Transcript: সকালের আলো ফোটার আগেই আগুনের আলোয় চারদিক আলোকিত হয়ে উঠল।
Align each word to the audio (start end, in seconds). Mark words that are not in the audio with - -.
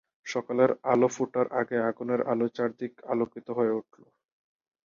সকালের 0.25 0.71
আলো 0.91 1.07
ফোটার 1.15 1.47
আগেই 1.59 1.83
আগুনের 1.89 2.21
আলোয় 2.31 2.53
চারদিক 2.53 2.93
আলোকিত 3.11 3.47
হয়ে 3.57 3.73
উঠল। 3.79 4.01